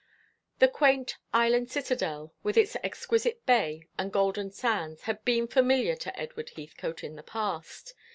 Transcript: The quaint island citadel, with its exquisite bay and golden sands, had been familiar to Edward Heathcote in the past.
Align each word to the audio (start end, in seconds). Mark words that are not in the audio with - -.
The 0.57 0.67
quaint 0.67 1.17
island 1.31 1.69
citadel, 1.69 2.33
with 2.41 2.57
its 2.57 2.75
exquisite 2.83 3.45
bay 3.45 3.87
and 3.99 4.11
golden 4.11 4.49
sands, 4.49 5.03
had 5.03 5.23
been 5.23 5.47
familiar 5.47 5.95
to 5.97 6.19
Edward 6.19 6.53
Heathcote 6.55 7.03
in 7.03 7.17
the 7.17 7.21
past. 7.21 7.93